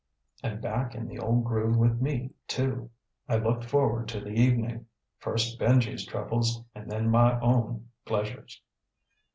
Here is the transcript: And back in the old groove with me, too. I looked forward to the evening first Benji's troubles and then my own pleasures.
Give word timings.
And 0.41 0.59
back 0.61 0.95
in 0.95 1.07
the 1.07 1.19
old 1.19 1.43
groove 1.45 1.77
with 1.77 2.01
me, 2.01 2.31
too. 2.47 2.89
I 3.29 3.35
looked 3.35 3.63
forward 3.63 4.07
to 4.07 4.19
the 4.19 4.31
evening 4.31 4.87
first 5.19 5.59
Benji's 5.59 6.07
troubles 6.07 6.63
and 6.73 6.89
then 6.91 7.07
my 7.11 7.39
own 7.39 7.89
pleasures. 8.03 8.63